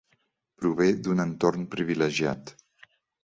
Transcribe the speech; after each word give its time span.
Prové 0.61 0.87
d'un 1.07 1.21
entorn 1.25 1.67
privilegiat. 1.77 2.55